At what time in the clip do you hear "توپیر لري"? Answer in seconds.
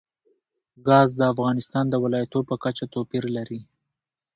2.93-3.59